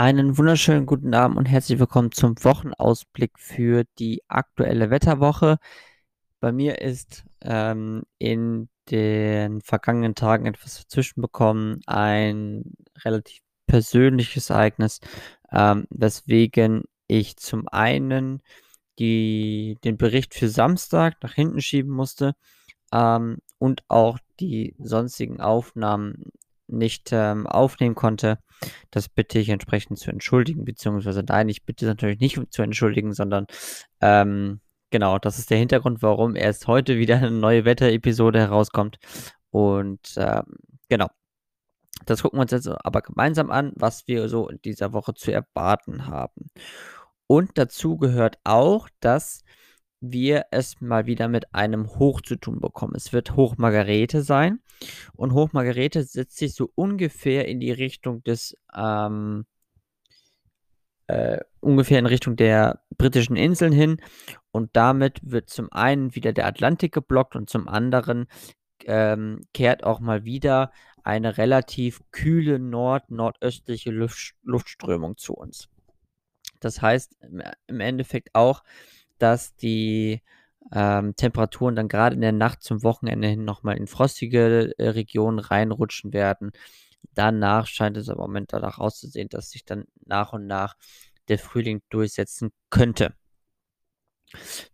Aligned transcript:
Einen 0.00 0.38
wunderschönen 0.38 0.86
guten 0.86 1.12
Abend 1.12 1.36
und 1.36 1.44
herzlich 1.44 1.78
willkommen 1.78 2.10
zum 2.10 2.34
Wochenausblick 2.42 3.38
für 3.38 3.84
die 3.98 4.22
aktuelle 4.28 4.88
Wetterwoche. 4.88 5.58
Bei 6.40 6.52
mir 6.52 6.80
ist 6.80 7.26
ähm, 7.42 8.04
in 8.16 8.70
den 8.90 9.60
vergangenen 9.60 10.14
Tagen 10.14 10.46
etwas 10.46 10.78
dazwischen 10.78 11.20
bekommen, 11.20 11.82
ein 11.86 12.72
relativ 13.04 13.42
persönliches 13.66 14.48
Ereignis, 14.48 15.00
ähm, 15.52 15.86
weswegen 15.90 16.84
ich 17.06 17.36
zum 17.36 17.68
einen 17.68 18.40
die, 18.98 19.76
den 19.84 19.98
Bericht 19.98 20.34
für 20.34 20.48
Samstag 20.48 21.22
nach 21.22 21.34
hinten 21.34 21.60
schieben 21.60 21.90
musste 21.90 22.36
ähm, 22.90 23.36
und 23.58 23.82
auch 23.88 24.18
die 24.40 24.74
sonstigen 24.78 25.42
Aufnahmen 25.42 26.32
nicht 26.72 27.10
ähm, 27.12 27.46
aufnehmen 27.46 27.94
konnte. 27.94 28.38
Das 28.90 29.08
bitte 29.08 29.38
ich 29.38 29.48
entsprechend 29.48 29.98
zu 29.98 30.10
entschuldigen, 30.10 30.64
beziehungsweise 30.64 31.22
nein, 31.22 31.48
ich 31.48 31.64
bitte 31.64 31.86
natürlich 31.86 32.20
nicht 32.20 32.38
zu 32.50 32.62
entschuldigen, 32.62 33.12
sondern 33.12 33.46
ähm, 34.00 34.60
genau, 34.90 35.18
das 35.18 35.38
ist 35.38 35.50
der 35.50 35.58
Hintergrund, 35.58 36.02
warum 36.02 36.36
erst 36.36 36.66
heute 36.66 36.98
wieder 36.98 37.16
eine 37.16 37.30
neue 37.30 37.64
Wetterepisode 37.64 38.38
herauskommt. 38.38 38.98
Und 39.50 40.14
ähm, 40.16 40.44
genau, 40.88 41.08
das 42.06 42.22
gucken 42.22 42.38
wir 42.38 42.42
uns 42.42 42.52
jetzt 42.52 42.68
aber 42.68 43.02
gemeinsam 43.02 43.50
an, 43.50 43.72
was 43.76 44.06
wir 44.06 44.28
so 44.28 44.48
in 44.48 44.60
dieser 44.62 44.92
Woche 44.92 45.14
zu 45.14 45.32
erwarten 45.32 46.06
haben. 46.06 46.50
Und 47.26 47.52
dazu 47.58 47.96
gehört 47.96 48.38
auch, 48.44 48.88
dass 49.00 49.42
wir 50.00 50.46
es 50.50 50.80
mal 50.80 51.06
wieder 51.06 51.28
mit 51.28 51.54
einem 51.54 51.88
Hoch 51.98 52.20
zu 52.20 52.36
tun 52.36 52.60
bekommen. 52.60 52.94
Es 52.96 53.12
wird 53.12 53.36
Hoch 53.36 53.56
Margarete 53.58 54.22
sein. 54.22 54.60
Und 55.12 55.32
Hoch 55.32 55.52
Margarete 55.52 56.02
setzt 56.04 56.38
sich 56.38 56.54
so 56.54 56.70
ungefähr 56.74 57.46
in 57.46 57.60
die 57.60 57.72
Richtung 57.72 58.22
des, 58.22 58.56
ähm, 58.74 59.44
äh, 61.06 61.40
ungefähr 61.60 61.98
in 61.98 62.06
Richtung 62.06 62.36
der 62.36 62.82
britischen 62.96 63.36
Inseln 63.36 63.72
hin. 63.72 64.00
Und 64.50 64.70
damit 64.74 65.20
wird 65.22 65.50
zum 65.50 65.70
einen 65.70 66.14
wieder 66.14 66.32
der 66.32 66.46
Atlantik 66.46 66.92
geblockt 66.92 67.36
und 67.36 67.50
zum 67.50 67.68
anderen 67.68 68.26
ähm, 68.86 69.42
kehrt 69.52 69.84
auch 69.84 70.00
mal 70.00 70.24
wieder 70.24 70.72
eine 71.02 71.38
relativ 71.38 72.00
kühle 72.10 72.58
nord-nordöstliche 72.58 73.90
Luft 73.90 74.34
Luftströmung 74.42 75.16
zu 75.16 75.34
uns. 75.34 75.68
Das 76.60 76.82
heißt 76.82 77.16
im 77.66 77.80
Endeffekt 77.80 78.34
auch, 78.34 78.62
dass 79.22 79.54
die 79.56 80.22
ähm, 80.72 81.16
Temperaturen 81.16 81.76
dann 81.76 81.88
gerade 81.88 82.14
in 82.14 82.20
der 82.20 82.32
Nacht 82.32 82.62
zum 82.62 82.82
Wochenende 82.82 83.28
hin 83.28 83.44
nochmal 83.44 83.76
in 83.76 83.86
frostige 83.86 84.74
äh, 84.78 84.88
Regionen 84.90 85.38
reinrutschen 85.38 86.12
werden. 86.12 86.52
Danach 87.14 87.66
scheint 87.66 87.96
es 87.96 88.08
aber 88.08 88.24
im 88.24 88.30
Moment 88.30 88.52
danach 88.52 88.78
auszusehen, 88.78 89.28
dass 89.28 89.50
sich 89.50 89.64
dann 89.64 89.84
nach 90.04 90.32
und 90.32 90.46
nach 90.46 90.76
der 91.28 91.38
Frühling 91.38 91.82
durchsetzen 91.90 92.50
könnte. 92.70 93.14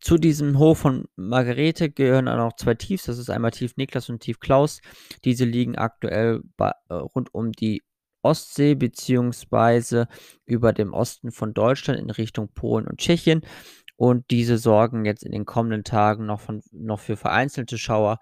Zu 0.00 0.18
diesem 0.18 0.58
Hof 0.58 0.80
von 0.80 1.08
Margarete 1.16 1.90
gehören 1.90 2.28
auch 2.28 2.36
noch 2.36 2.56
zwei 2.56 2.74
Tiefs. 2.74 3.04
Das 3.04 3.18
ist 3.18 3.30
einmal 3.30 3.52
Tief 3.52 3.76
Niklas 3.76 4.10
und 4.10 4.20
Tief 4.20 4.38
Klaus. 4.38 4.80
Diese 5.24 5.46
liegen 5.46 5.76
aktuell 5.76 6.42
bei, 6.56 6.72
äh, 6.90 6.94
rund 6.94 7.32
um 7.34 7.52
die 7.52 7.82
Ostsee 8.22 8.74
beziehungsweise 8.74 10.08
über 10.44 10.72
dem 10.72 10.92
Osten 10.92 11.30
von 11.30 11.54
Deutschland 11.54 12.00
in 12.00 12.10
Richtung 12.10 12.48
Polen 12.48 12.86
und 12.86 12.98
Tschechien. 12.98 13.42
Und 13.96 14.30
diese 14.30 14.58
sorgen 14.58 15.04
jetzt 15.04 15.24
in 15.24 15.32
den 15.32 15.46
kommenden 15.46 15.84
Tagen 15.84 16.26
noch, 16.26 16.40
von, 16.40 16.62
noch 16.70 17.00
für 17.00 17.16
vereinzelte 17.16 17.78
Schauer. 17.78 18.18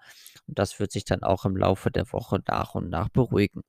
Und 0.47 0.57
das 0.57 0.79
wird 0.79 0.91
sich 0.91 1.05
dann 1.05 1.23
auch 1.23 1.45
im 1.45 1.57
Laufe 1.57 1.91
der 1.91 2.11
Woche 2.13 2.41
nach 2.47 2.75
und 2.75 2.89
nach 2.89 3.09
beruhigen. 3.09 3.61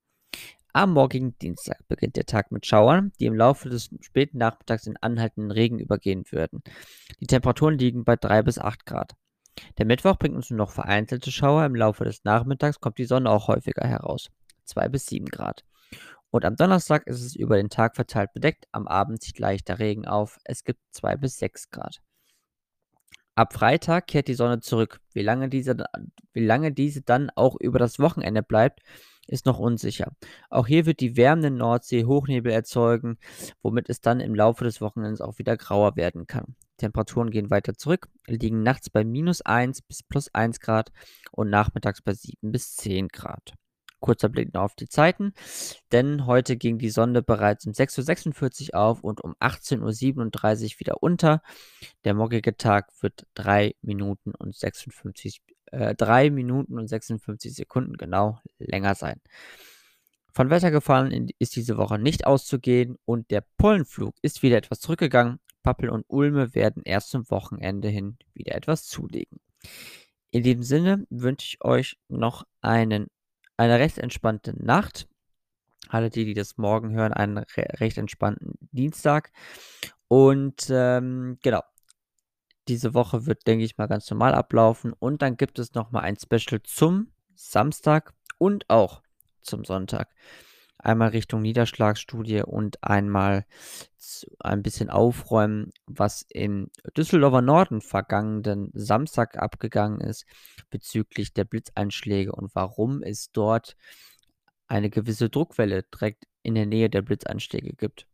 Am 0.72 0.92
morgigen 0.92 1.38
Dienstag 1.38 1.78
beginnt 1.88 2.16
der 2.16 2.26
Tag 2.26 2.52
mit 2.52 2.66
Schauern, 2.66 3.10
die 3.18 3.24
im 3.24 3.34
Laufe 3.34 3.70
des 3.70 3.88
späten 4.02 4.36
Nachmittags 4.38 4.86
in 4.86 4.98
anhaltenden 4.98 5.50
Regen 5.50 5.78
übergehen 5.78 6.24
würden. 6.30 6.62
Die 7.18 7.26
Temperaturen 7.26 7.78
liegen 7.78 8.04
bei 8.04 8.16
3 8.16 8.42
bis 8.42 8.58
8 8.58 8.84
Grad. 8.84 9.16
Der 9.78 9.86
Mittwoch 9.86 10.18
bringt 10.18 10.36
uns 10.36 10.50
nur 10.50 10.58
noch 10.58 10.70
vereinzelte 10.70 11.32
Schauer. 11.32 11.64
Im 11.64 11.74
Laufe 11.74 12.04
des 12.04 12.24
Nachmittags 12.24 12.78
kommt 12.78 12.98
die 12.98 13.06
Sonne 13.06 13.30
auch 13.30 13.48
häufiger 13.48 13.88
heraus. 13.88 14.28
2 14.64 14.90
bis 14.90 15.06
7 15.06 15.26
Grad. 15.26 15.64
Und 16.36 16.44
am 16.44 16.54
Donnerstag 16.54 17.06
ist 17.06 17.22
es 17.22 17.34
über 17.34 17.56
den 17.56 17.70
Tag 17.70 17.96
verteilt 17.96 18.34
bedeckt, 18.34 18.66
am 18.70 18.86
Abend 18.86 19.22
zieht 19.22 19.38
leichter 19.38 19.78
Regen 19.78 20.04
auf, 20.04 20.36
es 20.44 20.64
gibt 20.64 20.80
2 20.90 21.16
bis 21.16 21.38
6 21.38 21.70
Grad. 21.70 22.02
Ab 23.34 23.54
Freitag 23.54 24.06
kehrt 24.06 24.28
die 24.28 24.34
Sonne 24.34 24.60
zurück. 24.60 25.00
Wie 25.14 25.22
lange, 25.22 25.48
diese, 25.48 25.74
wie 26.34 26.44
lange 26.44 26.72
diese 26.72 27.00
dann 27.00 27.30
auch 27.36 27.56
über 27.58 27.78
das 27.78 27.98
Wochenende 27.98 28.42
bleibt, 28.42 28.80
ist 29.26 29.46
noch 29.46 29.58
unsicher. 29.58 30.12
Auch 30.50 30.66
hier 30.66 30.84
wird 30.84 31.00
die 31.00 31.16
wärmende 31.16 31.50
Nordsee 31.50 32.04
Hochnebel 32.04 32.52
erzeugen, 32.52 33.16
womit 33.62 33.88
es 33.88 34.02
dann 34.02 34.20
im 34.20 34.34
Laufe 34.34 34.64
des 34.64 34.82
Wochenends 34.82 35.22
auch 35.22 35.38
wieder 35.38 35.56
grauer 35.56 35.96
werden 35.96 36.26
kann. 36.26 36.54
Temperaturen 36.76 37.30
gehen 37.30 37.48
weiter 37.48 37.72
zurück, 37.78 38.10
liegen 38.26 38.62
nachts 38.62 38.90
bei 38.90 39.04
minus 39.04 39.40
1 39.40 39.80
bis 39.80 40.02
plus 40.02 40.28
1 40.34 40.60
Grad 40.60 40.92
und 41.32 41.48
nachmittags 41.48 42.02
bei 42.02 42.12
7 42.12 42.52
bis 42.52 42.76
10 42.76 43.08
Grad. 43.08 43.54
Kurzer 44.00 44.28
Blick 44.28 44.54
noch 44.54 44.62
auf 44.62 44.74
die 44.74 44.88
Zeiten, 44.88 45.32
denn 45.92 46.26
heute 46.26 46.56
ging 46.56 46.78
die 46.78 46.90
Sonde 46.90 47.22
bereits 47.22 47.66
um 47.66 47.72
6.46 47.72 48.74
Uhr 48.74 48.80
auf 48.80 49.02
und 49.02 49.22
um 49.22 49.34
18.37 49.40 50.64
Uhr 50.74 50.80
wieder 50.80 51.02
unter. 51.02 51.42
Der 52.04 52.14
morgige 52.14 52.56
Tag 52.56 52.90
wird 53.00 53.26
3 53.34 53.74
Minuten 53.82 54.34
und 54.34 54.54
56, 54.54 55.42
äh, 55.72 55.94
3 55.94 56.30
Minuten 56.30 56.78
und 56.78 56.88
56 56.88 57.54
Sekunden 57.54 57.96
genau 57.96 58.40
länger 58.58 58.94
sein. 58.94 59.20
Von 60.36 60.50
Wettergefahren 60.50 61.30
ist 61.38 61.56
diese 61.56 61.78
Woche 61.78 61.98
nicht 61.98 62.26
auszugehen 62.26 62.98
und 63.06 63.30
der 63.30 63.42
Pollenflug 63.56 64.14
ist 64.20 64.42
wieder 64.42 64.58
etwas 64.58 64.80
zurückgegangen. 64.80 65.40
Pappel 65.62 65.88
und 65.88 66.04
Ulme 66.08 66.54
werden 66.54 66.82
erst 66.84 67.08
zum 67.08 67.30
Wochenende 67.30 67.88
hin 67.88 68.18
wieder 68.34 68.54
etwas 68.54 68.84
zulegen. 68.84 69.40
In 70.30 70.42
dem 70.42 70.62
Sinne 70.62 71.06
wünsche 71.08 71.46
ich 71.46 71.64
euch 71.64 71.96
noch 72.08 72.44
einen 72.60 73.06
eine 73.56 73.78
recht 73.78 73.98
entspannte 73.98 74.54
Nacht. 74.62 75.08
Alle 75.88 76.10
die, 76.10 76.24
die 76.24 76.34
das 76.34 76.56
morgen 76.56 76.92
hören, 76.92 77.12
einen 77.12 77.38
re 77.38 77.66
recht 77.80 77.98
entspannten 77.98 78.54
Dienstag. 78.72 79.30
Und 80.08 80.68
ähm, 80.70 81.38
genau, 81.42 81.62
diese 82.68 82.94
Woche 82.94 83.26
wird, 83.26 83.46
denke 83.46 83.64
ich 83.64 83.78
mal, 83.78 83.86
ganz 83.86 84.10
normal 84.10 84.34
ablaufen. 84.34 84.92
Und 84.92 85.22
dann 85.22 85.36
gibt 85.36 85.58
es 85.58 85.74
nochmal 85.74 86.02
ein 86.02 86.16
Special 86.16 86.60
zum 86.62 87.12
Samstag 87.34 88.14
und 88.38 88.68
auch 88.68 89.02
zum 89.42 89.64
Sonntag. 89.64 90.12
Einmal 90.78 91.08
Richtung 91.08 91.42
Niederschlagsstudie 91.42 92.42
und 92.42 92.82
einmal 92.82 93.46
ein 94.40 94.62
bisschen 94.62 94.90
aufräumen, 94.90 95.72
was 95.86 96.24
im 96.28 96.70
Düsseldorfer 96.96 97.42
Norden 97.42 97.80
vergangenen 97.80 98.70
Samstag 98.74 99.36
abgegangen 99.36 100.00
ist 100.00 100.26
bezüglich 100.70 101.32
der 101.32 101.44
Blitzeinschläge 101.44 102.32
und 102.32 102.54
warum 102.54 103.02
es 103.02 103.32
dort 103.32 103.76
eine 104.68 104.90
gewisse 104.90 105.30
Druckwelle 105.30 105.84
direkt 105.84 106.24
in 106.42 106.54
der 106.54 106.66
Nähe 106.66 106.90
der 106.90 107.02
Blitzeinschläge 107.02 107.72
gibt. 107.72 108.06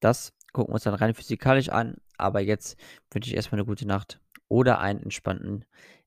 Das 0.00 0.32
gucken 0.52 0.70
wir 0.70 0.74
uns 0.74 0.84
dann 0.84 0.94
rein 0.94 1.14
physikalisch 1.14 1.68
an, 1.68 1.96
aber 2.16 2.40
jetzt 2.40 2.78
wünsche 3.10 3.30
ich 3.30 3.36
erstmal 3.36 3.60
eine 3.60 3.66
gute 3.66 3.86
Nacht 3.86 4.20
oder 4.48 4.80
einen 4.80 5.02
entspannten 5.02 5.64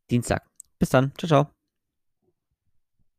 Dienstag. 0.09 0.43
Bis 0.79 0.89
dann, 0.89 1.13
ciao, 1.17 1.27
ciao. 1.27 1.62